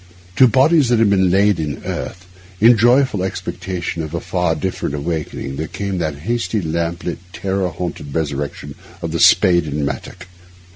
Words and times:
To 0.37 0.47
bodies 0.47 0.89
that 0.89 0.97
had 0.97 1.11
been 1.11 1.29
laid 1.29 1.59
in 1.59 1.79
earth, 1.85 2.25
in 2.59 2.75
joyful 2.75 3.21
expectation 3.21 4.01
of 4.01 4.15
a 4.15 4.19
far 4.19 4.55
different 4.55 4.95
awakening, 4.95 5.57
there 5.57 5.67
came 5.67 5.99
that 5.99 6.15
hasty, 6.25 6.59
lamp 6.59 7.03
lit, 7.03 7.19
terror 7.33 7.69
haunted 7.69 8.15
resurrection 8.15 8.73
of 9.03 9.11
the 9.11 9.19
spade 9.19 9.65
and 9.65 9.85
mattock. 9.85 10.25